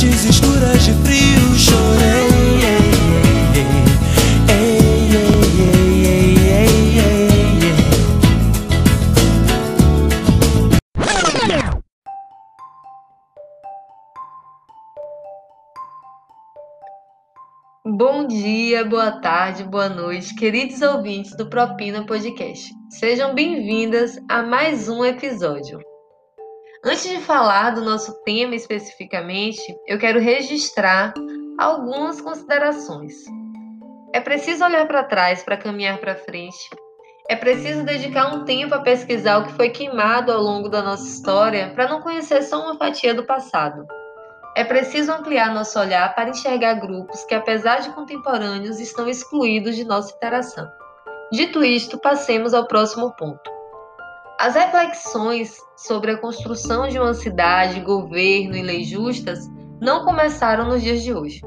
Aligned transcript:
noites 0.00 0.24
escuras 0.24 0.82
de 0.86 0.94
frio 1.04 1.58
chorei. 1.58 2.30
Ei, 2.64 3.60
ei, 3.60 3.68
ei, 4.48 5.16
ei, 5.60 6.06
ei, 6.06 6.38
ei, 6.48 6.98
ei. 6.98 7.20
Bom 17.84 18.26
dia, 18.26 18.84
boa 18.84 19.20
tarde, 19.20 19.64
boa 19.64 19.90
noite, 19.90 20.34
queridos 20.34 20.80
ouvintes 20.80 21.36
do 21.36 21.50
Propina 21.50 22.06
Podcast. 22.06 22.72
Sejam 22.88 23.34
bem-vindas 23.34 24.16
a 24.30 24.42
mais 24.42 24.88
um 24.88 25.04
episódio. 25.04 25.89
Antes 26.82 27.02
de 27.02 27.18
falar 27.18 27.74
do 27.74 27.82
nosso 27.82 28.14
tema 28.24 28.54
especificamente, 28.54 29.60
eu 29.86 29.98
quero 29.98 30.18
registrar 30.18 31.12
algumas 31.58 32.22
considerações. 32.22 33.16
É 34.14 34.20
preciso 34.20 34.64
olhar 34.64 34.88
para 34.88 35.04
trás 35.04 35.42
para 35.42 35.58
caminhar 35.58 35.98
para 35.98 36.16
frente. 36.16 36.70
É 37.28 37.36
preciso 37.36 37.84
dedicar 37.84 38.34
um 38.34 38.46
tempo 38.46 38.74
a 38.74 38.80
pesquisar 38.80 39.38
o 39.38 39.44
que 39.44 39.52
foi 39.52 39.68
queimado 39.68 40.32
ao 40.32 40.40
longo 40.40 40.70
da 40.70 40.80
nossa 40.80 41.06
história 41.06 41.70
para 41.74 41.86
não 41.86 42.00
conhecer 42.00 42.42
só 42.42 42.62
uma 42.62 42.78
fatia 42.78 43.12
do 43.12 43.26
passado. 43.26 43.86
É 44.56 44.64
preciso 44.64 45.12
ampliar 45.12 45.52
nosso 45.52 45.78
olhar 45.78 46.14
para 46.14 46.30
enxergar 46.30 46.80
grupos 46.80 47.22
que, 47.24 47.34
apesar 47.34 47.82
de 47.82 47.90
contemporâneos, 47.90 48.80
estão 48.80 49.06
excluídos 49.06 49.76
de 49.76 49.84
nossa 49.84 50.16
interação. 50.16 50.66
Dito 51.30 51.62
isto, 51.62 51.98
passemos 51.98 52.54
ao 52.54 52.66
próximo 52.66 53.14
ponto. 53.16 53.59
As 54.40 54.54
reflexões 54.54 55.58
sobre 55.76 56.12
a 56.12 56.16
construção 56.16 56.88
de 56.88 56.98
uma 56.98 57.12
cidade, 57.12 57.78
governo 57.80 58.56
e 58.56 58.62
leis 58.62 58.88
justas 58.88 59.46
não 59.78 60.02
começaram 60.02 60.66
nos 60.66 60.82
dias 60.82 61.02
de 61.02 61.12
hoje. 61.12 61.42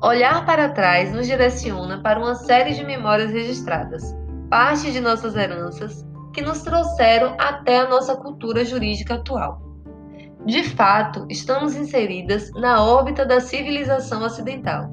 Olhar 0.00 0.46
para 0.46 0.68
trás 0.68 1.12
nos 1.12 1.26
direciona 1.26 2.00
para 2.00 2.20
uma 2.20 2.36
série 2.36 2.74
de 2.74 2.84
memórias 2.84 3.32
registradas, 3.32 4.14
parte 4.48 4.92
de 4.92 5.00
nossas 5.00 5.34
heranças, 5.34 6.06
que 6.32 6.40
nos 6.40 6.62
trouxeram 6.62 7.34
até 7.40 7.80
a 7.80 7.88
nossa 7.88 8.14
cultura 8.14 8.64
jurídica 8.64 9.14
atual. 9.14 9.60
De 10.46 10.62
fato, 10.62 11.26
estamos 11.28 11.74
inseridas 11.74 12.52
na 12.52 12.84
órbita 12.84 13.26
da 13.26 13.40
civilização 13.40 14.22
ocidental. 14.22 14.88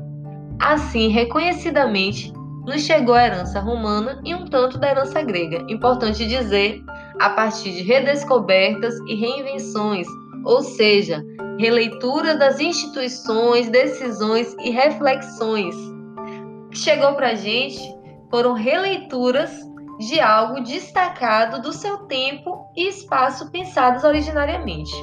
Assim, 0.60 1.10
reconhecidamente, 1.10 2.34
nos 2.66 2.82
chegou 2.82 3.14
a 3.14 3.24
herança 3.24 3.60
romana 3.60 4.20
e 4.26 4.34
um 4.34 4.46
tanto 4.46 4.80
da 4.80 4.90
herança 4.90 5.22
grega. 5.22 5.64
Importante 5.70 6.28
dizer, 6.28 6.84
a 7.20 7.30
partir 7.30 7.72
de 7.72 7.84
redescobertas 7.84 8.96
e 9.08 9.16
reinvenções, 9.16 10.08
ou 10.46 10.62
seja, 10.62 11.24
releitura 11.60 12.36
das 12.36 12.60
instituições, 12.60 13.70
decisões 13.70 14.56
e 14.60 14.70
reflexões. 14.70 15.76
O 15.76 16.70
que 16.70 16.78
chegou 16.78 17.14
para 17.14 17.32
a 17.32 17.36
gente 17.36 17.80
foram 18.30 18.54
releituras 18.54 19.52
de 20.00 20.20
algo 20.22 20.62
destacado 20.62 21.62
do 21.62 21.74
seu 21.74 21.98
tempo 22.08 22.72
e 22.76 22.88
espaço 22.88 23.52
pensados 23.52 24.06
originariamente. 24.06 24.94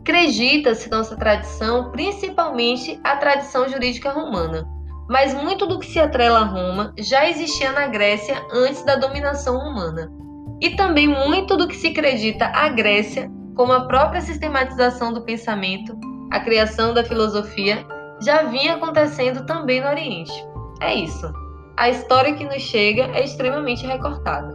Acredita-se 0.00 0.90
nossa 0.90 1.16
tradição, 1.16 1.90
principalmente 1.90 2.98
a 3.04 3.16
tradição 3.16 3.68
jurídica 3.68 4.10
romana, 4.10 4.66
mas 5.08 5.34
muito 5.34 5.66
do 5.66 5.78
que 5.78 5.86
se 5.86 6.00
atrela 6.00 6.40
a 6.40 6.44
Roma 6.44 6.94
já 6.98 7.28
existia 7.28 7.72
na 7.72 7.86
Grécia 7.88 8.42
antes 8.50 8.82
da 8.84 8.96
dominação 8.96 9.58
romana. 9.58 10.23
E 10.60 10.70
também 10.70 11.08
muito 11.08 11.56
do 11.56 11.68
que 11.68 11.76
se 11.76 11.88
acredita 11.88 12.46
à 12.46 12.68
Grécia, 12.68 13.30
como 13.54 13.72
a 13.72 13.86
própria 13.86 14.20
sistematização 14.20 15.12
do 15.12 15.22
pensamento, 15.22 15.96
a 16.30 16.40
criação 16.40 16.92
da 16.92 17.04
filosofia, 17.04 17.84
já 18.20 18.44
vinha 18.44 18.74
acontecendo 18.74 19.44
também 19.46 19.80
no 19.80 19.88
Oriente. 19.88 20.32
É 20.80 20.94
isso. 20.94 21.32
A 21.76 21.88
história 21.88 22.34
que 22.34 22.44
nos 22.44 22.62
chega 22.62 23.04
é 23.14 23.24
extremamente 23.24 23.86
recortada. 23.86 24.54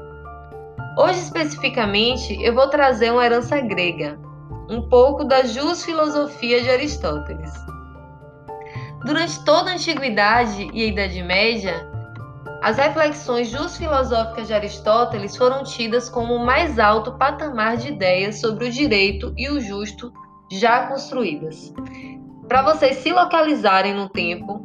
Hoje, 0.97 1.19
especificamente, 1.19 2.37
eu 2.41 2.53
vou 2.53 2.67
trazer 2.69 3.11
uma 3.11 3.25
herança 3.25 3.59
grega, 3.59 4.19
um 4.69 4.81
pouco 4.89 5.23
da 5.23 5.43
jus 5.43 5.83
filosofia 5.83 6.61
de 6.61 6.69
Aristóteles. 6.69 7.53
Durante 9.05 9.43
toda 9.45 9.71
a 9.71 9.73
antiguidade 9.73 10.69
e 10.73 10.83
a 10.83 10.87
Idade 10.87 11.23
Média, 11.23 11.89
as 12.61 12.77
reflexões 12.77 13.49
filosóficas 13.77 14.47
de 14.47 14.53
Aristóteles 14.53 15.35
foram 15.35 15.63
tidas 15.63 16.09
como 16.09 16.35
o 16.35 16.45
mais 16.45 16.77
alto 16.77 17.17
patamar 17.17 17.77
de 17.77 17.89
ideias 17.89 18.41
sobre 18.41 18.67
o 18.67 18.71
direito 18.71 19.33
e 19.37 19.49
o 19.49 19.59
justo 19.61 20.11
já 20.51 20.87
construídas. 20.87 21.73
Para 22.47 22.63
vocês 22.63 22.97
se 22.97 23.13
localizarem 23.13 23.93
no 23.93 24.09
tempo, 24.09 24.61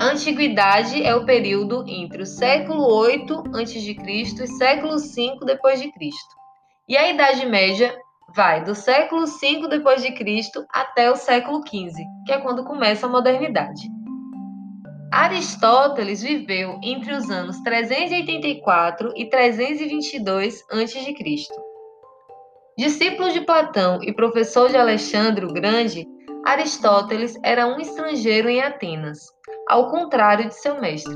a 0.00 0.06
antiguidade 0.06 1.02
é 1.02 1.14
o 1.14 1.24
período 1.24 1.84
entre 1.86 2.22
o 2.22 2.26
século 2.26 2.84
8 2.84 3.44
a.C. 3.54 3.96
e 4.08 4.46
século 4.46 4.98
5 4.98 5.44
depois 5.44 5.80
de 5.80 5.92
Cristo. 5.92 6.34
E 6.88 6.96
a 6.96 7.10
Idade 7.10 7.46
Média 7.46 7.94
vai 8.34 8.64
do 8.64 8.74
século 8.74 9.26
5 9.26 9.68
depois 9.68 10.02
de 10.02 10.12
Cristo 10.12 10.64
até 10.70 11.10
o 11.10 11.16
século 11.16 11.62
15, 11.62 12.02
que 12.26 12.32
é 12.32 12.38
quando 12.38 12.64
começa 12.64 13.06
a 13.06 13.08
modernidade. 13.08 13.82
Aristóteles 15.10 16.20
viveu 16.20 16.78
entre 16.82 17.14
os 17.14 17.30
anos 17.30 17.58
384 17.62 19.12
e 19.16 19.24
322 19.24 20.62
a.C. 20.70 21.14
Discípulo 22.76 23.32
de 23.32 23.40
Platão 23.40 24.00
e 24.02 24.12
professor 24.12 24.68
de 24.68 24.76
Alexandre 24.76 25.46
o 25.46 25.52
Grande, 25.52 26.06
Aristóteles 26.44 27.38
era 27.42 27.66
um 27.66 27.80
estrangeiro 27.80 28.50
em 28.50 28.60
Atenas, 28.60 29.18
ao 29.66 29.90
contrário 29.90 30.46
de 30.46 30.54
seu 30.54 30.78
mestre. 30.78 31.14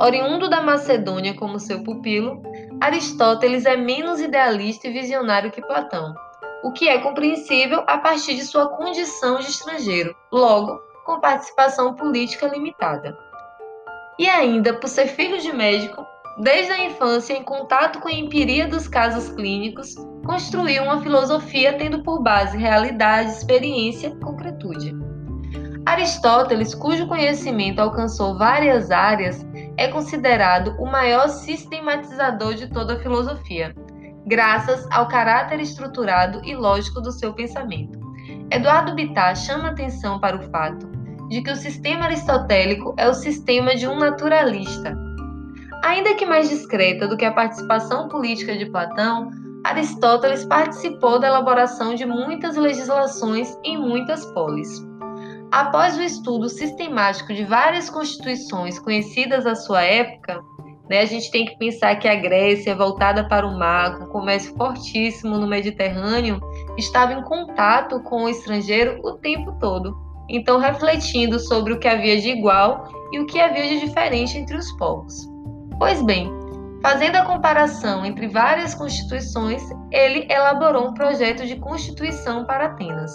Oriundo 0.00 0.48
da 0.48 0.62
Macedônia 0.62 1.34
como 1.34 1.60
seu 1.60 1.82
pupilo, 1.82 2.42
Aristóteles 2.80 3.66
é 3.66 3.76
menos 3.76 4.20
idealista 4.20 4.88
e 4.88 4.92
visionário 4.92 5.50
que 5.50 5.60
Platão, 5.60 6.14
o 6.64 6.72
que 6.72 6.88
é 6.88 6.98
compreensível 6.98 7.84
a 7.86 7.98
partir 7.98 8.36
de 8.36 8.44
sua 8.44 8.68
condição 8.68 9.38
de 9.38 9.50
estrangeiro, 9.50 10.16
logo, 10.32 10.80
com 11.04 11.20
participação 11.20 11.94
política 11.94 12.46
limitada. 12.46 13.27
E 14.18 14.28
ainda 14.28 14.74
por 14.74 14.88
ser 14.88 15.06
filho 15.06 15.40
de 15.40 15.52
médico, 15.52 16.04
desde 16.38 16.72
a 16.72 16.84
infância, 16.86 17.34
em 17.34 17.44
contato 17.44 18.00
com 18.00 18.08
a 18.08 18.12
empiria 18.12 18.66
dos 18.66 18.88
casos 18.88 19.28
clínicos, 19.28 19.94
construiu 20.26 20.82
uma 20.82 21.00
filosofia 21.00 21.74
tendo 21.78 22.02
por 22.02 22.20
base 22.20 22.58
realidade, 22.58 23.30
experiência, 23.30 24.10
concretude. 24.16 24.92
Aristóteles, 25.86 26.74
cujo 26.74 27.06
conhecimento 27.06 27.78
alcançou 27.78 28.36
várias 28.36 28.90
áreas, 28.90 29.46
é 29.76 29.86
considerado 29.86 30.76
o 30.80 30.84
maior 30.84 31.28
sistematizador 31.28 32.54
de 32.54 32.68
toda 32.68 32.94
a 32.94 32.98
filosofia, 33.00 33.72
graças 34.26 34.84
ao 34.90 35.06
caráter 35.06 35.60
estruturado 35.60 36.44
e 36.44 36.56
lógico 36.56 37.00
do 37.00 37.12
seu 37.12 37.32
pensamento. 37.32 37.98
Eduardo 38.50 38.94
Bittar 38.94 39.36
chama 39.36 39.70
atenção 39.70 40.18
para 40.20 40.36
o 40.36 40.50
fato 40.50 40.97
de 41.28 41.42
que 41.42 41.50
o 41.50 41.56
sistema 41.56 42.06
aristotélico 42.06 42.94
é 42.96 43.08
o 43.08 43.14
sistema 43.14 43.74
de 43.74 43.86
um 43.86 43.98
naturalista. 43.98 44.96
Ainda 45.84 46.14
que 46.14 46.26
mais 46.26 46.48
discreta 46.48 47.06
do 47.06 47.16
que 47.16 47.24
a 47.24 47.32
participação 47.32 48.08
política 48.08 48.56
de 48.56 48.66
Platão, 48.66 49.30
Aristóteles 49.64 50.44
participou 50.44 51.18
da 51.18 51.28
elaboração 51.28 51.94
de 51.94 52.06
muitas 52.06 52.56
legislações 52.56 53.56
em 53.64 53.76
muitas 53.76 54.24
polis. 54.32 54.68
Após 55.50 55.96
o 55.96 56.02
estudo 56.02 56.48
sistemático 56.48 57.32
de 57.32 57.44
várias 57.44 57.88
constituições 57.88 58.78
conhecidas 58.78 59.46
à 59.46 59.54
sua 59.54 59.82
época, 59.82 60.40
né, 60.88 61.00
a 61.00 61.04
gente 61.04 61.30
tem 61.30 61.44
que 61.44 61.58
pensar 61.58 61.96
que 61.96 62.08
a 62.08 62.14
Grécia, 62.14 62.74
voltada 62.74 63.28
para 63.28 63.46
o 63.46 63.58
mar, 63.58 63.98
com 63.98 64.06
comércio 64.06 64.54
fortíssimo 64.56 65.36
no 65.36 65.46
Mediterrâneo, 65.46 66.40
estava 66.76 67.12
em 67.12 67.22
contato 67.22 68.02
com 68.02 68.24
o 68.24 68.28
estrangeiro 68.28 69.00
o 69.02 69.12
tempo 69.12 69.52
todo. 69.58 70.07
Então, 70.28 70.58
refletindo 70.58 71.38
sobre 71.38 71.72
o 71.72 71.78
que 71.78 71.88
havia 71.88 72.20
de 72.20 72.30
igual 72.30 72.88
e 73.12 73.18
o 73.18 73.26
que 73.26 73.40
havia 73.40 73.66
de 73.68 73.80
diferente 73.80 74.36
entre 74.36 74.56
os 74.56 74.70
povos. 74.72 75.26
Pois 75.78 76.02
bem, 76.02 76.30
fazendo 76.82 77.16
a 77.16 77.24
comparação 77.24 78.04
entre 78.04 78.28
várias 78.28 78.74
constituições, 78.74 79.62
ele 79.90 80.26
elaborou 80.30 80.88
um 80.88 80.94
projeto 80.94 81.46
de 81.46 81.56
constituição 81.56 82.44
para 82.44 82.66
Atenas. 82.66 83.12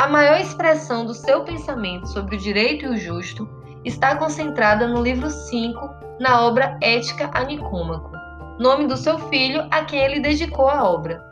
A 0.00 0.08
maior 0.08 0.40
expressão 0.40 1.04
do 1.04 1.14
seu 1.14 1.44
pensamento 1.44 2.08
sobre 2.08 2.36
o 2.36 2.38
direito 2.38 2.86
e 2.86 2.88
o 2.88 2.96
justo 2.96 3.48
está 3.84 4.16
concentrada 4.16 4.88
no 4.88 5.02
livro 5.02 5.30
5, 5.30 5.90
na 6.18 6.40
obra 6.40 6.78
Ética 6.80 7.30
a 7.32 7.44
Nicômaco, 7.44 8.10
nome 8.58 8.86
do 8.86 8.96
seu 8.96 9.18
filho 9.28 9.66
a 9.70 9.84
quem 9.84 10.00
ele 10.00 10.20
dedicou 10.20 10.68
a 10.68 10.88
obra. 10.88 11.22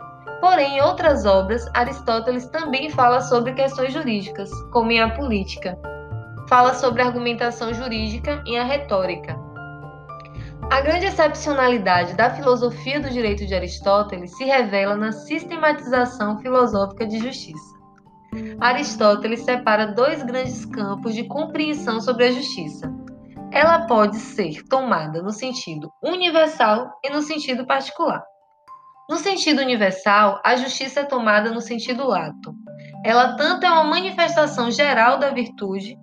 Porém, 0.43 0.79
em 0.79 0.83
outras 0.83 1.25
obras, 1.25 1.71
Aristóteles 1.73 2.49
também 2.49 2.91
fala 2.91 3.21
sobre 3.21 3.53
questões 3.53 3.93
jurídicas, 3.93 4.51
como 4.73 4.91
em 4.91 5.01
A 5.01 5.09
Política. 5.09 5.79
Fala 6.49 6.75
sobre 6.75 7.01
argumentação 7.01 7.73
jurídica 7.73 8.43
em 8.45 8.59
A 8.59 8.65
Retórica. 8.65 9.39
A 10.69 10.81
grande 10.81 11.07
excepcionalidade 11.07 12.15
da 12.15 12.29
filosofia 12.31 12.99
do 12.99 13.09
direito 13.09 13.47
de 13.47 13.55
Aristóteles 13.55 14.37
se 14.37 14.43
revela 14.43 14.97
na 14.97 15.13
sistematização 15.13 16.37
filosófica 16.41 17.07
de 17.07 17.21
justiça. 17.21 17.79
Aristóteles 18.59 19.45
separa 19.45 19.93
dois 19.93 20.25
grandes 20.25 20.67
campos 20.67 21.15
de 21.15 21.23
compreensão 21.23 22.01
sobre 22.01 22.25
a 22.25 22.33
justiça. 22.33 22.93
Ela 23.53 23.87
pode 23.87 24.17
ser 24.17 24.61
tomada 24.69 25.23
no 25.23 25.31
sentido 25.31 25.89
universal 26.03 26.91
e 27.05 27.11
no 27.11 27.23
sentido 27.23 27.65
particular. 27.65 28.25
No 29.13 29.19
sentido 29.19 29.61
universal, 29.61 30.41
a 30.43 30.57
justiça 30.57 31.01
é 31.01 31.05
tomada 31.05 31.51
no 31.51 31.61
sentido 31.61 32.09
lato. 32.09 32.55
Ela 33.05 33.37
tanto 33.37 33.67
é 33.67 33.71
uma 33.71 33.85
manifestação 33.85 34.71
geral 34.71 35.19
da 35.19 35.29
virtude, 35.29 35.99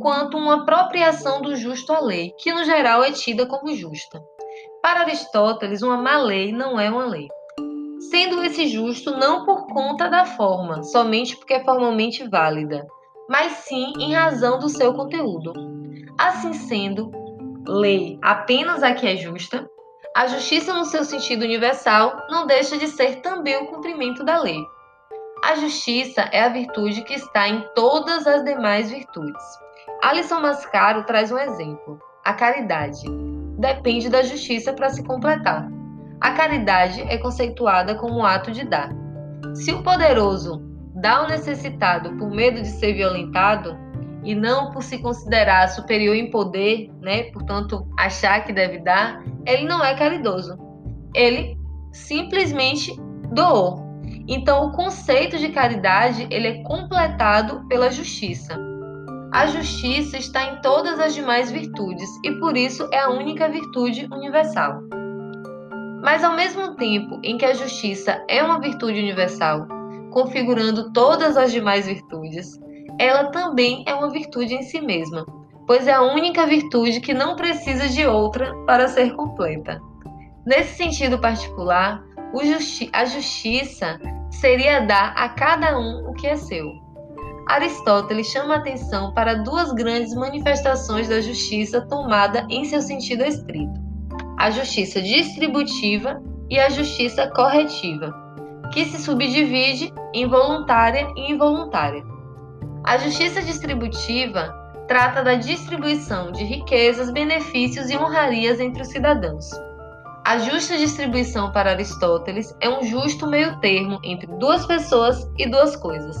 quanto 0.00 0.38
uma 0.38 0.62
apropriação 0.62 1.42
do 1.42 1.56
justo 1.56 1.92
à 1.92 1.98
lei, 1.98 2.30
que 2.38 2.52
no 2.52 2.62
geral 2.62 3.02
é 3.02 3.10
tida 3.10 3.46
como 3.46 3.74
justa. 3.74 4.22
Para 4.80 5.00
Aristóteles, 5.00 5.82
uma 5.82 5.96
má 5.96 6.18
lei 6.18 6.52
não 6.52 6.78
é 6.78 6.88
uma 6.88 7.04
lei. 7.04 7.26
Sendo 8.12 8.44
esse 8.44 8.68
justo 8.68 9.10
não 9.10 9.44
por 9.44 9.66
conta 9.66 10.08
da 10.08 10.24
forma, 10.24 10.84
somente 10.84 11.36
porque 11.36 11.54
é 11.54 11.64
formalmente 11.64 12.28
válida, 12.28 12.86
mas 13.28 13.54
sim 13.54 13.92
em 13.98 14.14
razão 14.14 14.60
do 14.60 14.68
seu 14.68 14.94
conteúdo. 14.94 15.52
Assim 16.16 16.52
sendo, 16.52 17.10
lei 17.66 18.20
apenas 18.22 18.84
a 18.84 18.94
que 18.94 19.08
é 19.08 19.16
justa, 19.16 19.68
a 20.14 20.26
justiça, 20.26 20.74
no 20.74 20.84
seu 20.84 21.04
sentido 21.04 21.42
universal, 21.42 22.26
não 22.28 22.46
deixa 22.46 22.76
de 22.76 22.86
ser 22.88 23.22
também 23.22 23.56
o 23.56 23.66
cumprimento 23.66 24.22
da 24.22 24.40
lei. 24.40 24.62
A 25.42 25.56
justiça 25.56 26.28
é 26.30 26.42
a 26.42 26.50
virtude 26.50 27.02
que 27.02 27.14
está 27.14 27.48
em 27.48 27.64
todas 27.74 28.26
as 28.26 28.44
demais 28.44 28.90
virtudes. 28.90 29.42
Alisson 30.02 30.40
Mascaro 30.40 31.04
traz 31.04 31.32
um 31.32 31.38
exemplo: 31.38 31.98
a 32.24 32.34
caridade. 32.34 33.02
Depende 33.58 34.10
da 34.10 34.22
justiça 34.22 34.72
para 34.72 34.90
se 34.90 35.02
completar. 35.02 35.68
A 36.20 36.32
caridade 36.32 37.00
é 37.02 37.16
conceituada 37.16 37.94
como 37.94 38.18
o 38.18 38.26
ato 38.26 38.52
de 38.52 38.64
dar. 38.64 38.90
Se 39.54 39.72
o 39.72 39.82
poderoso 39.82 40.62
dá 40.94 41.16
ao 41.16 41.28
necessitado 41.28 42.16
por 42.18 42.30
medo 42.30 42.60
de 42.60 42.68
ser 42.68 42.92
violentado, 42.92 43.76
e 44.24 44.34
não 44.34 44.70
por 44.70 44.82
se 44.82 44.98
considerar 44.98 45.68
superior 45.68 46.14
em 46.14 46.30
poder, 46.30 46.90
né? 47.00 47.24
Portanto, 47.24 47.86
achar 47.98 48.44
que 48.44 48.52
deve 48.52 48.78
dar, 48.78 49.22
ele 49.46 49.64
não 49.64 49.84
é 49.84 49.94
caridoso. 49.96 50.56
Ele 51.14 51.56
simplesmente 51.92 52.94
doou. 53.32 53.82
Então, 54.28 54.66
o 54.66 54.72
conceito 54.72 55.38
de 55.38 55.48
caridade 55.48 56.26
ele 56.30 56.48
é 56.48 56.62
completado 56.62 57.66
pela 57.68 57.90
justiça. 57.90 58.56
A 59.32 59.46
justiça 59.46 60.18
está 60.18 60.44
em 60.44 60.60
todas 60.60 61.00
as 61.00 61.14
demais 61.14 61.50
virtudes 61.50 62.08
e 62.22 62.32
por 62.32 62.56
isso 62.56 62.88
é 62.92 63.00
a 63.00 63.10
única 63.10 63.48
virtude 63.48 64.06
universal. 64.12 64.82
Mas 66.02 66.22
ao 66.22 66.36
mesmo 66.36 66.74
tempo 66.74 67.18
em 67.22 67.38
que 67.38 67.44
a 67.44 67.54
justiça 67.54 68.22
é 68.28 68.42
uma 68.42 68.60
virtude 68.60 68.98
universal, 68.98 69.66
configurando 70.10 70.92
todas 70.92 71.36
as 71.36 71.50
demais 71.50 71.86
virtudes, 71.86 72.60
ela 72.98 73.30
também 73.30 73.84
é 73.86 73.94
uma 73.94 74.10
virtude 74.10 74.54
em 74.54 74.62
si 74.62 74.80
mesma, 74.80 75.26
pois 75.66 75.86
é 75.86 75.92
a 75.92 76.02
única 76.02 76.46
virtude 76.46 77.00
que 77.00 77.14
não 77.14 77.36
precisa 77.36 77.88
de 77.88 78.06
outra 78.06 78.54
para 78.66 78.88
ser 78.88 79.14
completa. 79.14 79.80
Nesse 80.44 80.76
sentido 80.76 81.18
particular, 81.18 82.02
justi 82.42 82.88
a 82.92 83.04
justiça 83.04 84.00
seria 84.30 84.80
dar 84.80 85.12
a 85.16 85.28
cada 85.28 85.78
um 85.78 86.08
o 86.08 86.14
que 86.14 86.26
é 86.26 86.36
seu. 86.36 86.66
Aristóteles 87.46 88.28
chama 88.28 88.56
atenção 88.56 89.12
para 89.12 89.34
duas 89.34 89.72
grandes 89.72 90.14
manifestações 90.14 91.08
da 91.08 91.20
justiça 91.20 91.80
tomada 91.82 92.46
em 92.48 92.64
seu 92.64 92.80
sentido 92.80 93.24
estrito: 93.24 93.80
a 94.38 94.50
justiça 94.50 95.02
distributiva 95.02 96.22
e 96.48 96.58
a 96.58 96.68
justiça 96.68 97.28
corretiva, 97.28 98.12
que 98.72 98.84
se 98.84 98.98
subdivide 99.02 99.92
em 100.14 100.26
voluntária 100.26 101.06
e 101.16 101.32
involuntária. 101.32 102.04
A 102.84 102.98
justiça 102.98 103.40
distributiva 103.40 104.52
trata 104.88 105.22
da 105.22 105.36
distribuição 105.36 106.32
de 106.32 106.42
riquezas, 106.42 107.12
benefícios 107.12 107.88
e 107.88 107.96
honrarias 107.96 108.58
entre 108.58 108.82
os 108.82 108.88
cidadãos. 108.88 109.50
A 110.24 110.38
justa 110.38 110.76
distribuição 110.76 111.52
para 111.52 111.70
Aristóteles 111.70 112.54
é 112.60 112.68
um 112.68 112.82
justo 112.82 113.28
meio-termo 113.28 114.00
entre 114.02 114.26
duas 114.38 114.66
pessoas 114.66 115.30
e 115.38 115.48
duas 115.48 115.76
coisas. 115.76 116.16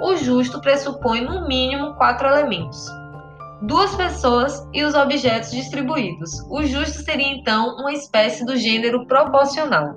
O 0.00 0.16
justo 0.16 0.60
pressupõe 0.62 1.20
no 1.20 1.46
mínimo 1.46 1.94
quatro 1.96 2.26
elementos: 2.26 2.86
duas 3.62 3.94
pessoas 3.94 4.66
e 4.72 4.84
os 4.84 4.94
objetos 4.94 5.50
distribuídos. 5.50 6.40
O 6.48 6.62
justo 6.62 7.02
seria 7.02 7.32
então 7.32 7.76
uma 7.76 7.92
espécie 7.92 8.46
do 8.46 8.56
gênero 8.56 9.06
proporcional. 9.06 9.94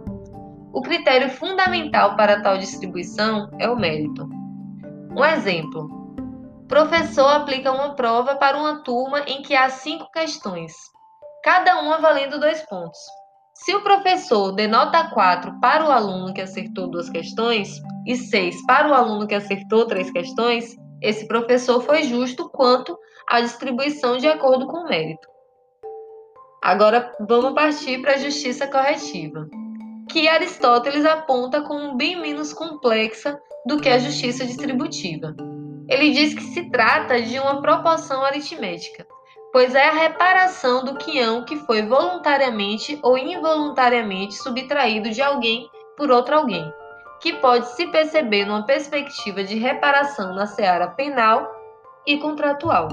O 0.73 0.81
critério 0.81 1.29
fundamental 1.29 2.17
para 2.17 2.41
tal 2.41 2.57
distribuição 2.57 3.49
é 3.59 3.69
o 3.69 3.77
mérito. 3.77 4.29
Um 5.15 5.25
exemplo: 5.25 6.00
professor 6.71 7.27
aplica 7.27 7.69
uma 7.69 7.95
prova 7.95 8.35
para 8.35 8.57
uma 8.57 8.81
turma 8.81 9.19
em 9.27 9.41
que 9.41 9.53
há 9.53 9.69
cinco 9.69 10.09
questões, 10.09 10.71
cada 11.43 11.81
uma 11.81 11.99
valendo 11.99 12.39
dois 12.39 12.61
pontos. 12.61 12.97
Se 13.55 13.75
o 13.75 13.83
professor 13.83 14.53
denota 14.53 15.09
4 15.09 15.59
para 15.59 15.85
o 15.85 15.91
aluno 15.91 16.33
que 16.33 16.39
acertou 16.39 16.89
duas 16.89 17.09
questões 17.09 17.77
e 18.07 18.15
6 18.15 18.65
para 18.65 18.87
o 18.87 18.93
aluno 18.93 19.27
que 19.27 19.35
acertou 19.35 19.85
três 19.85 20.09
questões, 20.11 20.77
esse 21.01 21.27
professor 21.27 21.81
foi 21.81 22.03
justo 22.03 22.47
quanto 22.47 22.97
à 23.27 23.41
distribuição 23.41 24.15
de 24.15 24.27
acordo 24.27 24.65
com 24.65 24.77
o 24.77 24.87
mérito. 24.87 25.27
Agora 26.63 27.13
vamos 27.19 27.53
partir 27.53 28.01
para 28.01 28.13
a 28.13 28.17
justiça 28.17 28.65
corretiva, 28.65 29.45
que 30.09 30.29
Aristóteles 30.29 31.03
aponta 31.03 31.61
como 31.63 31.97
bem 31.97 32.17
menos 32.17 32.53
complexa 32.53 33.37
do 33.65 33.77
que 33.77 33.89
a 33.89 33.99
justiça 33.99 34.45
distributiva 34.45 35.35
ele 35.91 36.11
diz 36.11 36.33
que 36.33 36.41
se 36.41 36.69
trata 36.69 37.21
de 37.21 37.37
uma 37.37 37.61
proporção 37.61 38.23
aritmética, 38.23 39.05
pois 39.51 39.75
é 39.75 39.89
a 39.89 39.93
reparação 39.93 40.85
do 40.85 40.95
quião 40.95 41.43
que 41.43 41.57
foi 41.57 41.81
voluntariamente 41.81 42.97
ou 43.03 43.17
involuntariamente 43.17 44.35
subtraído 44.35 45.09
de 45.09 45.21
alguém 45.21 45.69
por 45.97 46.09
outro 46.09 46.33
alguém, 46.33 46.65
que 47.19 47.33
pode 47.33 47.67
se 47.75 47.87
perceber 47.87 48.45
numa 48.45 48.65
perspectiva 48.65 49.43
de 49.43 49.57
reparação 49.57 50.33
na 50.33 50.47
seara 50.47 50.87
penal 50.87 51.45
e 52.07 52.17
contratual. 52.17 52.87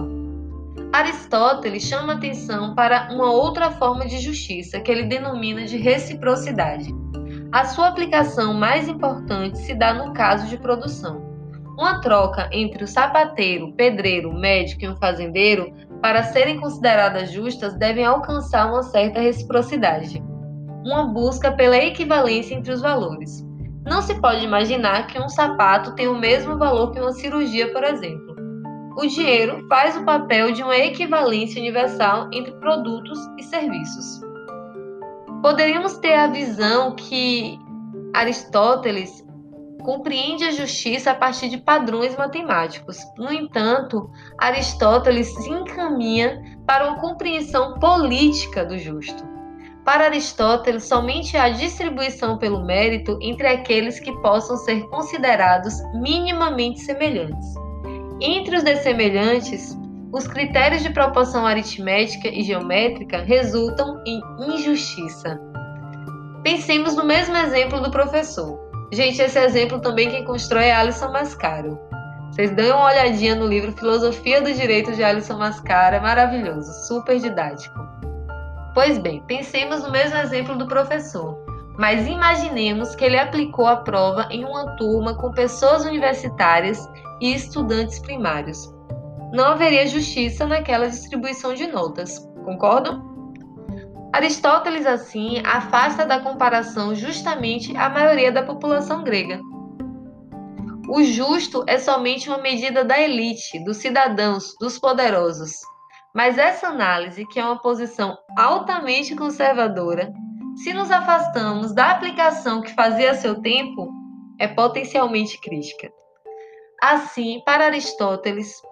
Aristóteles 0.92 1.84
chama 1.84 2.14
atenção 2.14 2.74
para 2.74 3.10
uma 3.12 3.30
outra 3.30 3.70
forma 3.70 4.08
de 4.08 4.18
justiça 4.18 4.80
que 4.80 4.90
ele 4.90 5.04
denomina 5.04 5.64
de 5.64 5.76
reciprocidade. 5.76 6.92
A 7.52 7.64
sua 7.64 7.86
aplicação 7.86 8.54
mais 8.54 8.88
importante 8.88 9.56
se 9.58 9.72
dá 9.72 9.94
no 9.94 10.12
caso 10.12 10.48
de 10.48 10.58
produção 10.58 11.27
uma 11.78 12.00
troca 12.00 12.48
entre 12.50 12.82
o 12.82 12.88
sapateiro, 12.88 13.72
pedreiro, 13.74 14.32
médico 14.32 14.84
e 14.84 14.88
um 14.88 14.96
fazendeiro, 14.96 15.72
para 16.02 16.24
serem 16.24 16.58
consideradas 16.58 17.30
justas, 17.30 17.74
devem 17.74 18.04
alcançar 18.04 18.66
uma 18.66 18.82
certa 18.82 19.20
reciprocidade, 19.20 20.20
uma 20.84 21.04
busca 21.04 21.52
pela 21.52 21.76
equivalência 21.76 22.56
entre 22.56 22.72
os 22.72 22.80
valores. 22.80 23.46
Não 23.86 24.02
se 24.02 24.20
pode 24.20 24.44
imaginar 24.44 25.06
que 25.06 25.20
um 25.20 25.28
sapato 25.28 25.94
tem 25.94 26.08
o 26.08 26.18
mesmo 26.18 26.58
valor 26.58 26.90
que 26.90 27.00
uma 27.00 27.12
cirurgia, 27.12 27.72
por 27.72 27.84
exemplo. 27.84 28.36
O 28.96 29.06
dinheiro 29.06 29.64
faz 29.68 29.96
o 29.96 30.04
papel 30.04 30.50
de 30.50 30.64
uma 30.64 30.76
equivalência 30.76 31.60
universal 31.60 32.28
entre 32.32 32.50
produtos 32.54 33.20
e 33.38 33.44
serviços. 33.44 34.20
Poderíamos 35.40 35.96
ter 35.98 36.14
a 36.14 36.26
visão 36.26 36.96
que 36.96 37.56
Aristóteles 38.12 39.27
compreende 39.88 40.44
a 40.44 40.50
justiça 40.50 41.12
a 41.12 41.14
partir 41.14 41.48
de 41.48 41.56
padrões 41.56 42.14
matemáticos. 42.14 42.98
No 43.16 43.32
entanto, 43.32 44.10
Aristóteles 44.36 45.28
se 45.28 45.48
encaminha 45.48 46.42
para 46.66 46.88
uma 46.88 47.00
compreensão 47.00 47.78
política 47.78 48.66
do 48.66 48.76
justo. 48.76 49.24
Para 49.86 50.04
Aristóteles, 50.04 50.84
somente 50.84 51.38
há 51.38 51.48
distribuição 51.48 52.36
pelo 52.36 52.66
mérito 52.66 53.18
entre 53.22 53.46
aqueles 53.46 53.98
que 53.98 54.12
possam 54.20 54.58
ser 54.58 54.86
considerados 54.90 55.72
minimamente 55.94 56.80
semelhantes. 56.80 57.54
Entre 58.20 58.58
os 58.58 58.62
dessemelhantes, 58.62 59.74
os 60.12 60.28
critérios 60.28 60.82
de 60.82 60.90
proporção 60.90 61.46
aritmética 61.46 62.28
e 62.28 62.42
geométrica 62.42 63.22
resultam 63.22 64.02
em 64.06 64.20
injustiça. 64.52 65.40
Pensemos 66.42 66.94
no 66.94 67.06
mesmo 67.06 67.34
exemplo 67.38 67.80
do 67.80 67.90
professor. 67.90 68.67
Gente, 68.90 69.20
esse 69.20 69.38
exemplo 69.38 69.80
também 69.80 70.10
quem 70.10 70.24
constrói 70.24 70.66
é 70.66 70.74
Alisson 70.74 71.12
Mascaro. 71.12 71.78
Vocês 72.30 72.50
dêem 72.52 72.72
uma 72.72 72.86
olhadinha 72.86 73.34
no 73.34 73.46
livro 73.46 73.72
Filosofia 73.72 74.40
do 74.40 74.52
Direito 74.52 74.92
de 74.92 75.02
Alisson 75.02 75.36
Mascaro, 75.36 75.96
é 75.96 76.00
maravilhoso, 76.00 76.72
super 76.86 77.18
didático. 77.18 77.78
Pois 78.74 78.96
bem, 78.96 79.22
pensemos 79.26 79.82
no 79.82 79.90
mesmo 79.90 80.16
exemplo 80.18 80.56
do 80.56 80.66
professor, 80.66 81.36
mas 81.78 82.06
imaginemos 82.06 82.94
que 82.94 83.04
ele 83.04 83.18
aplicou 83.18 83.66
a 83.66 83.76
prova 83.76 84.26
em 84.30 84.44
uma 84.44 84.76
turma 84.76 85.14
com 85.14 85.32
pessoas 85.32 85.84
universitárias 85.84 86.88
e 87.20 87.34
estudantes 87.34 87.98
primários. 87.98 88.72
Não 89.32 89.48
haveria 89.48 89.86
justiça 89.86 90.46
naquela 90.46 90.88
distribuição 90.88 91.52
de 91.52 91.66
notas, 91.66 92.18
concordam? 92.44 93.07
Aristóteles, 94.12 94.86
assim, 94.86 95.42
afasta 95.44 96.06
da 96.06 96.20
comparação 96.20 96.94
justamente 96.94 97.76
a 97.76 97.88
maioria 97.90 98.32
da 98.32 98.42
população 98.42 99.04
grega. 99.04 99.38
O 100.88 101.02
justo 101.02 101.62
é 101.66 101.78
somente 101.78 102.30
uma 102.30 102.38
medida 102.38 102.82
da 102.82 102.98
elite, 102.98 103.62
dos 103.64 103.76
cidadãos, 103.76 104.54
dos 104.58 104.78
poderosos. 104.78 105.52
Mas 106.14 106.38
essa 106.38 106.68
análise, 106.68 107.26
que 107.26 107.38
é 107.38 107.44
uma 107.44 107.60
posição 107.60 108.16
altamente 108.36 109.14
conservadora, 109.14 110.10
se 110.64 110.72
nos 110.72 110.90
afastamos 110.90 111.74
da 111.74 111.90
aplicação 111.90 112.62
que 112.62 112.74
fazia 112.74 113.10
a 113.10 113.14
seu 113.14 113.42
tempo, 113.42 113.92
é 114.40 114.48
potencialmente 114.48 115.38
crítica. 115.38 115.92
Assim, 116.82 117.42
para 117.44 117.66
Aristóteles, 117.66 118.62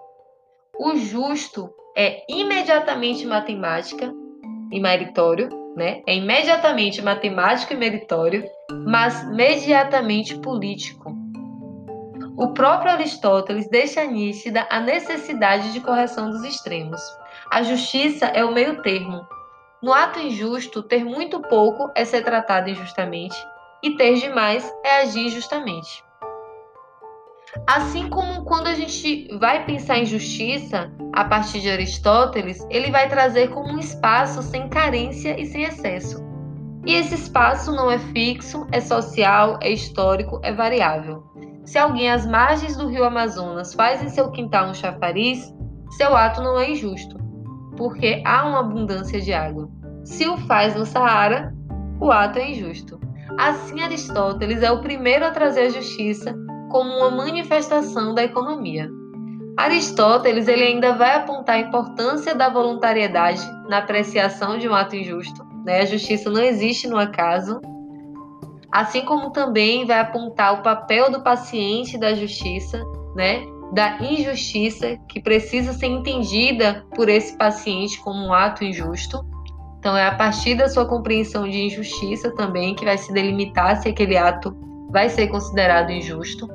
o 0.79 0.95
justo 0.95 1.69
é 1.95 2.23
imediatamente 2.27 3.25
matemática 3.27 4.11
e 4.71 4.79
meritório, 4.79 5.49
né? 5.75 6.01
É 6.07 6.15
imediatamente 6.15 7.01
matemático 7.01 7.73
e 7.73 7.77
meritório, 7.77 8.43
mas 8.85 9.27
mediatamente 9.29 10.35
político. 10.39 11.15
O 12.37 12.53
próprio 12.53 12.91
Aristóteles 12.91 13.67
deixa 13.69 14.03
nítida 14.05 14.67
a 14.69 14.79
necessidade 14.79 15.73
de 15.73 15.81
correção 15.81 16.29
dos 16.29 16.43
extremos. 16.43 17.01
A 17.51 17.63
justiça 17.63 18.27
é 18.27 18.45
o 18.45 18.53
meio 18.53 18.81
termo. 18.81 19.25
No 19.81 19.93
ato 19.93 20.19
injusto, 20.19 20.83
ter 20.83 21.03
muito 21.03 21.39
pouco 21.41 21.91
é 21.95 22.05
ser 22.05 22.23
tratado 22.23 22.69
injustamente, 22.69 23.35
e 23.83 23.95
ter 23.95 24.15
demais 24.15 24.71
é 24.83 25.01
agir 25.01 25.27
injustamente. 25.27 26.03
Assim 27.65 28.09
como 28.09 28.43
quando 28.43 28.67
a 28.67 28.75
gente 28.75 29.27
vai 29.37 29.65
pensar 29.65 29.97
em 29.97 30.05
justiça, 30.05 30.91
a 31.13 31.25
partir 31.25 31.59
de 31.61 31.69
Aristóteles, 31.69 32.65
ele 32.69 32.91
vai 32.91 33.09
trazer 33.09 33.49
como 33.49 33.73
um 33.73 33.79
espaço 33.79 34.41
sem 34.43 34.69
carência 34.69 35.39
e 35.39 35.45
sem 35.45 35.63
excesso. 35.63 36.23
E 36.85 36.93
esse 36.93 37.15
espaço 37.15 37.71
não 37.71 37.89
é 37.89 37.97
fixo, 37.97 38.65
é 38.71 38.79
social, 38.79 39.57
é 39.61 39.71
histórico, 39.71 40.39
é 40.43 40.53
variável. 40.53 41.23
Se 41.65 41.77
alguém 41.77 42.09
às 42.09 42.25
margens 42.25 42.77
do 42.77 42.87
rio 42.87 43.03
Amazonas 43.03 43.73
faz 43.73 44.01
em 44.01 44.09
seu 44.09 44.31
quintal 44.31 44.69
um 44.69 44.73
chafariz, 44.73 45.53
seu 45.97 46.15
ato 46.15 46.41
não 46.41 46.57
é 46.57 46.71
injusto, 46.71 47.17
porque 47.75 48.21
há 48.25 48.45
uma 48.45 48.59
abundância 48.59 49.19
de 49.19 49.33
água. 49.33 49.69
Se 50.05 50.27
o 50.27 50.37
faz 50.37 50.75
no 50.75 50.85
Saara, 50.85 51.53
o 51.99 52.11
ato 52.11 52.39
é 52.39 52.51
injusto. 52.51 52.97
Assim, 53.37 53.81
Aristóteles 53.81 54.63
é 54.63 54.71
o 54.71 54.79
primeiro 54.79 55.25
a 55.25 55.31
trazer 55.31 55.63
a 55.63 55.69
justiça 55.69 56.33
como 56.69 56.89
uma 56.89 57.11
manifestação 57.11 58.13
da 58.13 58.23
economia. 58.23 58.89
Aristóteles 59.57 60.47
ele 60.47 60.63
ainda 60.63 60.93
vai 60.93 61.15
apontar 61.15 61.55
a 61.55 61.59
importância 61.59 62.35
da 62.35 62.47
voluntariedade 62.47 63.41
na 63.67 63.79
apreciação 63.79 64.59
de 64.59 64.69
um 64.69 64.73
ato 64.73 64.95
injusto. 64.95 65.43
Né? 65.65 65.81
A 65.81 65.85
justiça 65.85 66.29
não 66.29 66.43
existe 66.43 66.87
no 66.87 66.97
acaso. 66.97 67.59
Assim 68.71 69.01
como 69.01 69.31
também 69.31 69.85
vai 69.85 69.99
apontar 69.99 70.53
o 70.53 70.61
papel 70.61 71.09
do 71.09 71.23
paciente 71.23 71.97
da 71.97 72.13
justiça, 72.13 72.83
né? 73.15 73.43
da 73.73 73.97
injustiça 73.99 74.97
que 75.09 75.19
precisa 75.19 75.73
ser 75.73 75.87
entendida 75.87 76.85
por 76.95 77.09
esse 77.09 77.35
paciente 77.37 77.99
como 78.01 78.27
um 78.27 78.33
ato 78.33 78.63
injusto. 78.63 79.25
Então, 79.79 79.95
é 79.97 80.05
a 80.05 80.15
partir 80.15 80.55
da 80.55 80.69
sua 80.69 80.85
compreensão 80.85 81.49
de 81.49 81.63
injustiça 81.63 82.31
também 82.35 82.75
que 82.75 82.85
vai 82.85 82.97
se 82.97 83.11
delimitar 83.11 83.81
se 83.81 83.89
aquele 83.89 84.17
ato 84.17 84.55
vai 84.89 85.09
ser 85.09 85.27
considerado 85.27 85.91
injusto. 85.91 86.47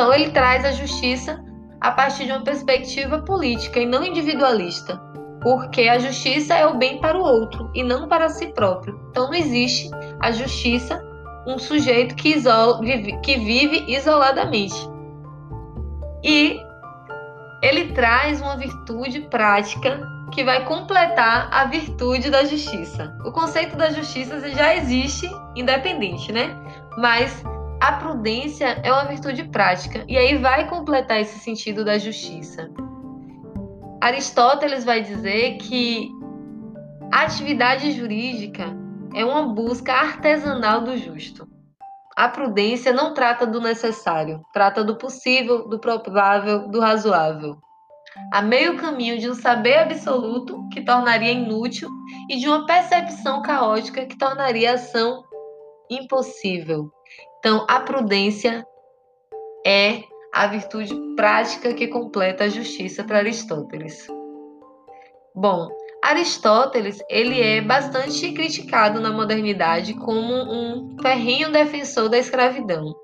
Então, 0.00 0.14
ele 0.14 0.30
traz 0.30 0.64
a 0.64 0.72
justiça 0.72 1.44
a 1.78 1.90
partir 1.90 2.24
de 2.24 2.32
uma 2.32 2.40
perspectiva 2.40 3.18
política 3.18 3.80
e 3.80 3.84
não 3.84 4.02
individualista, 4.02 4.96
porque 5.42 5.82
a 5.82 5.98
justiça 5.98 6.54
é 6.54 6.64
o 6.64 6.78
bem 6.78 6.98
para 7.02 7.18
o 7.18 7.22
outro 7.22 7.70
e 7.74 7.82
não 7.82 8.08
para 8.08 8.30
si 8.30 8.46
próprio. 8.46 8.98
Então, 9.10 9.26
não 9.26 9.34
existe 9.34 9.90
a 10.18 10.32
justiça 10.32 11.04
um 11.46 11.58
sujeito 11.58 12.14
que, 12.14 12.30
isola, 12.30 12.80
que 13.22 13.36
vive 13.36 13.84
isoladamente. 13.88 14.74
E 16.24 16.58
ele 17.62 17.92
traz 17.92 18.40
uma 18.40 18.56
virtude 18.56 19.20
prática 19.28 20.00
que 20.32 20.42
vai 20.42 20.64
completar 20.64 21.50
a 21.52 21.66
virtude 21.66 22.30
da 22.30 22.42
justiça. 22.46 23.14
O 23.22 23.32
conceito 23.32 23.76
da 23.76 23.90
justiça 23.90 24.48
já 24.48 24.74
existe 24.74 25.30
independente, 25.54 26.32
né? 26.32 26.56
Mas 26.96 27.44
a 27.80 27.92
prudência 27.92 28.78
é 28.84 28.92
uma 28.92 29.06
virtude 29.06 29.44
prática 29.44 30.04
e 30.06 30.16
aí 30.16 30.36
vai 30.36 30.68
completar 30.68 31.18
esse 31.18 31.38
sentido 31.38 31.82
da 31.84 31.96
justiça. 31.96 32.70
Aristóteles 34.00 34.84
vai 34.84 35.02
dizer 35.02 35.56
que 35.56 36.10
a 37.10 37.22
atividade 37.22 37.92
jurídica 37.92 38.64
é 39.14 39.24
uma 39.24 39.42
busca 39.54 39.92
artesanal 39.92 40.82
do 40.82 40.96
justo. 40.96 41.48
A 42.16 42.28
prudência 42.28 42.92
não 42.92 43.14
trata 43.14 43.46
do 43.46 43.60
necessário, 43.60 44.44
trata 44.52 44.84
do 44.84 44.96
possível, 44.96 45.66
do 45.66 45.78
provável, 45.78 46.68
do 46.68 46.80
razoável. 46.80 47.56
Há 48.32 48.42
meio 48.42 48.76
caminho 48.76 49.18
de 49.18 49.30
um 49.30 49.34
saber 49.34 49.78
absoluto 49.78 50.68
que 50.68 50.82
tornaria 50.82 51.32
inútil 51.32 51.88
e 52.28 52.36
de 52.38 52.46
uma 52.46 52.66
percepção 52.66 53.40
caótica 53.40 54.04
que 54.04 54.18
tornaria 54.18 54.72
a 54.72 54.74
ação 54.74 55.24
impossível. 55.90 56.92
Então, 57.40 57.64
a 57.66 57.80
prudência 57.80 58.66
é 59.66 60.02
a 60.32 60.46
virtude 60.46 60.94
prática 61.16 61.72
que 61.72 61.88
completa 61.88 62.44
a 62.44 62.48
justiça 62.48 63.02
para 63.02 63.18
Aristóteles. 63.18 64.06
Bom, 65.34 65.68
Aristóteles 66.02 67.02
ele 67.08 67.40
é 67.40 67.62
bastante 67.62 68.30
criticado 68.32 69.00
na 69.00 69.10
modernidade 69.10 69.94
como 69.94 70.34
um 70.34 70.96
ferrinho 71.00 71.50
defensor 71.50 72.10
da 72.10 72.18
escravidão. 72.18 72.94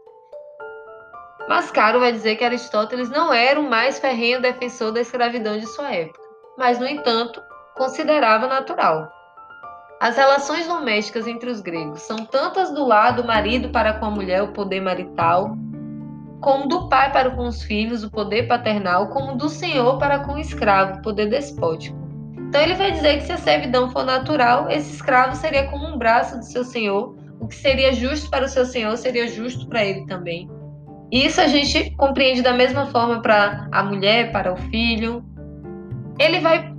Mascaro 1.49 2.00
vai 2.00 2.12
dizer 2.12 2.37
que 2.37 2.45
Aristóteles 2.45 3.09
não 3.09 3.33
era 3.33 3.59
o 3.59 3.69
mais 3.69 3.99
ferrenho 3.99 4.43
defensor 4.43 4.93
da 4.93 5.00
escravidão 5.00 5.57
de 5.57 5.66
sua 5.66 5.90
época, 5.95 6.21
mas, 6.59 6.78
no 6.78 6.87
entanto, 6.87 7.40
considerava 7.75 8.47
natural. 8.47 9.11
As 9.98 10.16
relações 10.16 10.66
domésticas 10.66 11.26
entre 11.26 11.50
os 11.50 11.62
gregos 11.62 12.02
são 12.02 12.18
tantas 12.18 12.70
do 12.70 12.84
lado 12.86 13.22
do 13.22 13.26
marido 13.26 13.70
para 13.70 13.94
com 13.94 14.04
a 14.04 14.10
mulher, 14.10 14.42
o 14.42 14.52
poder 14.52 14.80
marital, 14.80 15.56
como 16.40 16.68
do 16.68 16.86
pai 16.88 17.10
para 17.10 17.30
com 17.30 17.46
os 17.46 17.62
filhos, 17.62 18.04
o 18.04 18.10
poder 18.10 18.46
paternal, 18.46 19.08
como 19.08 19.36
do 19.36 19.48
senhor 19.48 19.98
para 19.98 20.18
com 20.18 20.34
o 20.34 20.38
escravo, 20.38 20.98
o 20.98 21.02
poder 21.02 21.30
despótico. 21.30 21.96
Então 22.36 22.60
ele 22.60 22.74
vai 22.74 22.92
dizer 22.92 23.16
que 23.18 23.24
se 23.24 23.32
a 23.32 23.38
servidão 23.38 23.90
for 23.90 24.04
natural, 24.04 24.70
esse 24.70 24.92
escravo 24.94 25.34
seria 25.34 25.66
como 25.70 25.86
um 25.86 25.96
braço 25.96 26.36
do 26.36 26.44
seu 26.44 26.62
senhor, 26.62 27.16
o 27.40 27.48
que 27.48 27.54
seria 27.54 27.92
justo 27.94 28.28
para 28.28 28.44
o 28.44 28.48
seu 28.48 28.66
senhor 28.66 28.96
seria 28.98 29.26
justo 29.26 29.66
para 29.66 29.82
ele 29.82 30.04
também. 30.06 30.48
Isso 31.10 31.40
a 31.40 31.46
gente 31.46 31.90
compreende 31.96 32.42
da 32.42 32.52
mesma 32.52 32.86
forma 32.86 33.22
para 33.22 33.66
a 33.72 33.82
mulher, 33.82 34.30
para 34.30 34.52
o 34.52 34.56
filho. 34.56 35.24
Ele 36.18 36.40
vai 36.40 36.75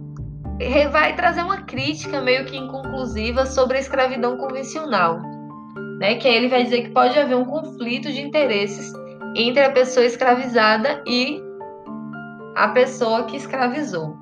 vai 0.91 1.15
trazer 1.15 1.43
uma 1.43 1.61
crítica 1.61 2.19
meio 2.21 2.45
que 2.45 2.57
inconclusiva 2.57 3.45
sobre 3.45 3.77
a 3.77 3.79
escravidão 3.79 4.37
convencional, 4.37 5.19
né? 5.99 6.15
Que 6.15 6.27
aí 6.27 6.35
ele 6.35 6.47
vai 6.47 6.63
dizer 6.63 6.83
que 6.83 6.89
pode 6.89 7.17
haver 7.17 7.35
um 7.35 7.45
conflito 7.45 8.11
de 8.11 8.21
interesses 8.21 8.91
entre 9.35 9.63
a 9.63 9.71
pessoa 9.71 10.05
escravizada 10.05 11.03
e 11.05 11.39
a 12.55 12.69
pessoa 12.69 13.25
que 13.25 13.37
escravizou. 13.37 14.17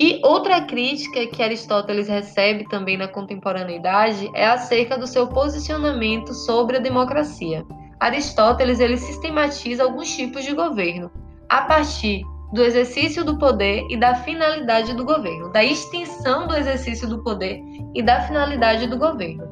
E 0.00 0.20
outra 0.24 0.62
crítica 0.62 1.26
que 1.26 1.42
Aristóteles 1.42 2.08
recebe 2.08 2.66
também 2.68 2.96
na 2.96 3.06
contemporaneidade 3.06 4.30
é 4.34 4.46
acerca 4.46 4.96
do 4.98 5.06
seu 5.06 5.28
posicionamento 5.28 6.32
sobre 6.32 6.78
a 6.78 6.80
democracia. 6.80 7.64
Aristóteles 8.00 8.80
ele 8.80 8.96
sistematiza 8.96 9.84
alguns 9.84 10.10
tipos 10.16 10.44
de 10.44 10.54
governo 10.54 11.10
a 11.48 11.62
partir 11.62 12.24
do 12.52 12.62
exercício 12.62 13.24
do 13.24 13.38
poder 13.38 13.86
e 13.88 13.96
da 13.96 14.14
finalidade 14.14 14.94
do 14.94 15.04
governo, 15.04 15.50
da 15.50 15.64
extensão 15.64 16.46
do 16.46 16.54
exercício 16.54 17.08
do 17.08 17.22
poder 17.22 17.62
e 17.94 18.02
da 18.02 18.20
finalidade 18.20 18.86
do 18.86 18.98
governo. 18.98 19.44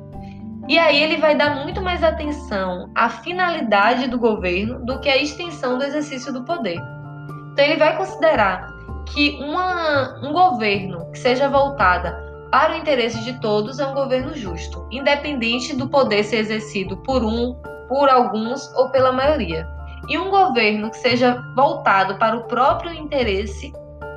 E 0.69 0.79
aí 0.79 1.03
ele 1.03 1.17
vai 1.17 1.35
dar 1.35 1.65
muito 1.65 1.81
mais 1.81 2.05
atenção 2.05 2.91
à 2.95 3.09
finalidade 3.09 4.07
do 4.07 4.19
governo 4.19 4.85
do 4.85 5.01
que 5.01 5.09
à 5.09 5.17
extensão 5.17 5.79
do 5.79 5.85
exercício 5.85 6.33
do 6.33 6.45
poder. 6.45 6.79
Então 7.53 7.65
ele 7.65 7.77
vai 7.77 7.97
considerar 7.97 8.69
que 9.07 9.39
uma, 9.43 10.21
um 10.23 10.33
governo 10.33 11.11
que 11.11 11.19
seja 11.19 11.49
voltada 11.49 12.31
para 12.51 12.75
o 12.75 12.77
interesse 12.77 13.25
de 13.25 13.41
todos 13.41 13.79
é 13.79 13.87
um 13.87 13.95
governo 13.95 14.35
justo, 14.35 14.87
independente 14.91 15.75
do 15.75 15.89
poder 15.89 16.25
ser 16.25 16.37
exercido 16.37 16.97
por 16.99 17.25
um, 17.25 17.55
por 17.89 18.09
alguns 18.09 18.73
ou 18.75 18.91
pela 18.91 19.11
maioria. 19.11 19.67
E 20.09 20.19
um 20.19 20.31
governo 20.31 20.91
que 20.91 20.97
seja 20.99 21.43
voltado 21.55 22.17
para 22.19 22.37
o 22.37 22.45
próprio 22.45 22.93
interesse 22.93 23.73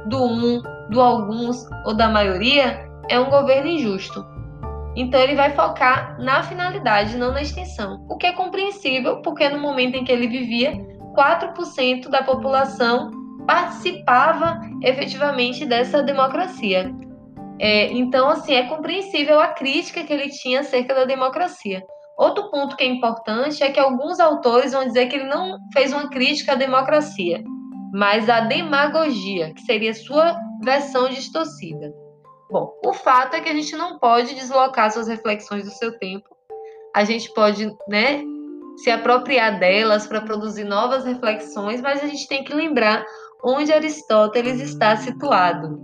do 0.08 0.24
um, 0.24 0.62
do 0.90 1.02
alguns 1.02 1.66
ou 1.86 1.94
da 1.94 2.10
maioria 2.10 2.90
é 3.10 3.20
um 3.20 3.30
governo 3.30 3.68
injusto. 3.68 4.25
Então 4.96 5.20
ele 5.20 5.36
vai 5.36 5.52
focar 5.52 6.20
na 6.20 6.44
finalidade, 6.44 7.18
não 7.18 7.32
na 7.32 7.42
extensão, 7.42 8.06
o 8.10 8.16
que 8.16 8.28
é 8.28 8.34
compreensível, 8.34 9.22
porque 9.22 9.50
no 9.50 9.60
momento 9.60 9.96
em 9.96 10.04
que 10.04 10.12
ele 10.12 10.28
vivia, 10.28 10.74
4% 11.16 12.10
da 12.10 12.24
população 12.24 13.12
participava 13.46 14.60
efetivamente 14.82 15.66
dessa 15.66 16.02
democracia. 16.02 16.94
É, 17.60 17.92
então, 17.92 18.30
assim, 18.30 18.54
é 18.54 18.63
compreensível 18.63 19.40
a 19.40 19.48
crítica 19.48 20.04
que 20.04 20.13
ele 20.13 20.30
tinha 20.30 20.62
acerca 20.62 20.94
da 20.94 21.06
democracia. 21.06 21.84
Outro 22.17 22.50
ponto 22.51 22.75
que 22.75 22.84
é 22.84 22.88
importante 22.88 23.63
é 23.63 23.72
que 23.72 23.79
alguns 23.79 24.20
autores 24.20 24.72
vão 24.72 24.86
dizer 24.86 25.08
que 25.08 25.15
ele 25.15 25.27
não 25.27 25.58
fez 25.74 25.91
uma 25.91 26.10
crítica 26.10 26.53
à 26.53 26.55
democracia, 26.55 27.43
mas 27.91 28.29
à 28.29 28.41
demagogia, 28.41 29.53
que 29.53 29.62
seria 29.62 29.93
sua 29.93 30.39
versão 30.63 31.10
distorcida. 31.10 31.93
Bom, 32.51 32.72
o 32.86 32.93
fato 32.93 33.36
é 33.36 33.41
que 33.41 33.50
a 33.50 33.53
gente 33.53 33.75
não 33.75 33.98
pode 33.98 34.36
deslocar 34.36 34.91
suas 34.91 35.08
reflexões 35.08 35.65
do 35.65 35.72
seu 35.72 35.98
tempo. 35.98 36.29
A 36.96 37.03
gente 37.03 37.34
pode, 37.34 37.65
né, 37.88 38.22
se 38.77 38.91
apropriar 38.91 39.60
delas 39.60 40.05
para 40.05 40.22
produzir 40.22 40.63
novas 40.63 41.05
reflexões, 41.05 41.82
mas 41.82 42.03
a 42.03 42.08
gente 42.08 42.27
tem 42.27 42.43
que 42.43 42.53
lembrar 42.53 43.03
onde 43.43 43.74
Aristóteles 43.74 44.62
está 44.62 44.96
situado. 44.96 45.79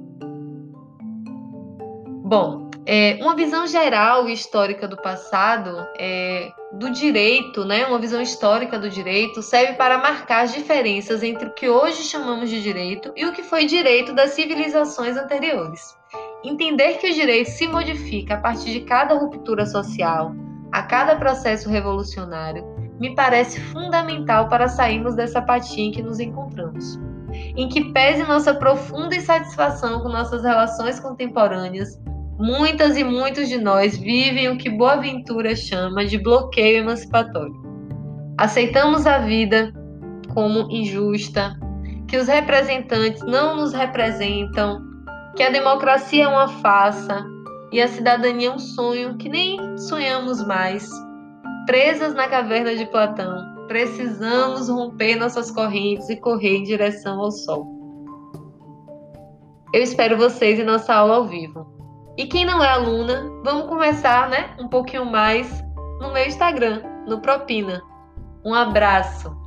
Bom, 2.24 2.69
é, 2.92 3.20
uma 3.22 3.36
visão 3.36 3.68
geral 3.68 4.28
e 4.28 4.34
histórica 4.34 4.88
do 4.88 4.98
passado, 4.98 5.88
é, 6.00 6.52
do 6.74 6.90
direito, 6.90 7.64
né, 7.64 7.86
uma 7.86 8.00
visão 8.00 8.20
histórica 8.20 8.80
do 8.80 8.90
direito, 8.90 9.44
serve 9.44 9.74
para 9.74 10.00
marcar 10.00 10.46
as 10.46 10.56
diferenças 10.56 11.22
entre 11.22 11.50
o 11.50 11.54
que 11.54 11.70
hoje 11.70 12.02
chamamos 12.02 12.50
de 12.50 12.60
direito 12.64 13.14
e 13.16 13.28
o 13.28 13.32
que 13.32 13.44
foi 13.44 13.68
direito 13.68 14.12
das 14.12 14.32
civilizações 14.32 15.16
anteriores. 15.16 15.96
Entender 16.44 16.98
que 16.98 17.12
o 17.12 17.14
direito 17.14 17.52
se 17.52 17.68
modifica 17.68 18.34
a 18.34 18.42
partir 18.42 18.72
de 18.72 18.80
cada 18.82 19.14
ruptura 19.14 19.68
social, 19.68 20.34
a 20.72 20.82
cada 20.82 21.16
processo 21.16 21.70
revolucionário, 21.70 22.66
me 23.00 23.14
parece 23.14 23.62
fundamental 23.62 24.50
para 24.50 24.68
sairmos 24.68 25.14
dessa 25.14 25.38
apatia 25.38 25.84
em 25.84 25.92
que 25.92 26.02
nos 26.02 26.20
encontramos. 26.20 27.00
Em 27.56 27.70
que 27.70 27.94
pese 27.94 28.24
nossa 28.24 28.52
profunda 28.52 29.16
insatisfação 29.16 30.02
com 30.02 30.10
nossas 30.10 30.42
relações 30.42 31.00
contemporâneas, 31.00 32.00
muitas 32.40 32.96
e 32.96 33.04
muitos 33.04 33.50
de 33.50 33.58
nós 33.58 33.98
vivem 33.98 34.50
o 34.50 34.58
que 34.58 34.70
Boaventura 34.70 35.56
chama 35.56 36.06
de 36.06 36.18
bloqueio 36.18 36.78
emancipatório. 36.78 37.54
Aceitamos 38.38 39.06
a 39.06 39.20
vida 39.20 39.74
como 40.34 40.72
injusta, 40.72 41.60
que 42.08 42.16
os 42.16 42.28
representantes 42.28 43.22
não 43.24 43.58
nos 43.58 43.74
representam, 43.74 44.82
que 45.36 45.44
a 45.44 45.50
democracia 45.50 46.24
é 46.24 46.28
uma 46.28 46.48
farsa 46.48 47.26
e 47.74 47.82
a 47.82 47.88
cidadania 47.88 48.48
é 48.48 48.52
um 48.52 48.60
sonho 48.60 49.18
que 49.18 49.28
nem 49.28 49.78
sonhamos 49.78 50.46
mais. 50.48 50.90
Presas 51.66 52.16
na 52.16 52.28
caverna 52.28 52.74
de 52.74 52.86
Platão, 52.86 53.68
precisamos 53.68 54.70
romper 54.70 55.18
nossas 55.18 55.52
correntes 55.52 56.10
e 56.10 56.16
correr 56.16 56.58
em 56.58 56.64
direção 56.64 57.20
ao 57.20 57.32
sol. 57.32 57.68
Eu 59.74 59.84
espero 59.84 60.18
vocês 60.18 60.58
em 60.58 60.64
nossa 60.64 60.96
aula 60.96 61.16
ao 61.16 61.26
vivo. 61.26 61.79
E 62.20 62.28
quem 62.28 62.44
não 62.44 62.62
é 62.62 62.68
aluna, 62.68 63.32
vamos 63.46 63.70
conversar, 63.70 64.28
né, 64.30 64.54
um 64.60 64.68
pouquinho 64.68 65.06
mais 65.06 65.64
no 66.02 66.12
meu 66.12 66.26
Instagram, 66.26 66.82
no 67.08 67.22
Propina. 67.22 67.82
Um 68.44 68.54
abraço. 68.54 69.39